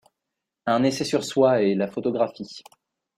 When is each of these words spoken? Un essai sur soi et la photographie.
Un 0.65 0.81
essai 0.83 1.03
sur 1.05 1.23
soi 1.23 1.61
et 1.61 1.75
la 1.75 1.87
photographie. 1.87 2.63